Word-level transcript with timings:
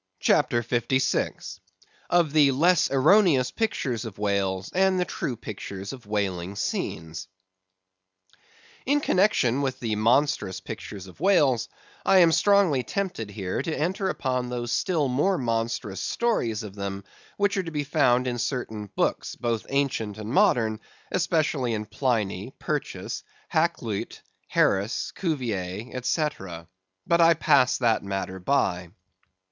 CHAPTER 0.19 0.63
56. 0.63 1.59
Of 2.09 2.33
the 2.33 2.49
Less 2.53 2.89
Erroneous 2.89 3.51
Pictures 3.51 4.03
of 4.03 4.17
Whales, 4.17 4.71
and 4.73 4.99
the 4.99 5.05
True 5.05 5.35
Pictures 5.37 5.93
of 5.93 6.07
Whaling 6.07 6.55
Scenes. 6.55 7.27
In 8.87 8.99
connexion 8.99 9.61
with 9.61 9.79
the 9.79 9.95
monstrous 9.95 10.59
pictures 10.59 11.05
of 11.05 11.19
whales, 11.19 11.69
I 12.03 12.17
am 12.17 12.31
strongly 12.31 12.81
tempted 12.81 13.29
here 13.29 13.61
to 13.61 13.79
enter 13.79 14.09
upon 14.09 14.49
those 14.49 14.71
still 14.71 15.07
more 15.07 15.37
monstrous 15.37 16.01
stories 16.01 16.63
of 16.63 16.73
them 16.73 17.03
which 17.37 17.55
are 17.57 17.61
to 17.61 17.69
be 17.71 17.83
found 17.83 18.25
in 18.25 18.39
certain 18.39 18.87
books, 18.95 19.35
both 19.35 19.67
ancient 19.69 20.17
and 20.17 20.31
modern, 20.33 20.79
especially 21.11 21.75
in 21.75 21.85
Pliny, 21.85 22.55
Purchas, 22.57 23.21
Hackluyt, 23.53 24.21
Harris, 24.47 25.11
Cuvier, 25.11 25.91
etc. 25.95 26.67
But 27.05 27.21
I 27.21 27.35
pass 27.35 27.77
that 27.77 28.01
matter 28.03 28.39
by. 28.39 28.89